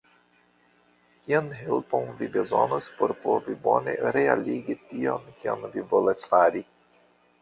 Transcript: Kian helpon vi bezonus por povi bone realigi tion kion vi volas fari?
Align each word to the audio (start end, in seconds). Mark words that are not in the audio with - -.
Kian 1.25 1.51
helpon 1.57 2.09
vi 2.21 2.29
bezonus 2.37 2.87
por 3.01 3.13
povi 3.25 3.55
bone 3.67 3.95
realigi 4.17 4.77
tion 4.87 5.31
kion 5.43 5.69
vi 5.77 5.89
volas 5.93 6.25
fari? 6.33 6.65